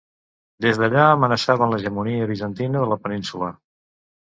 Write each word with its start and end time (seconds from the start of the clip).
Des 0.65 0.79
d'allà 0.83 1.03
amenaçaven 1.17 1.75
l'hegemonia 1.77 2.31
bizantina 2.33 2.83
de 2.87 2.91
la 2.95 3.01
península. 3.07 3.53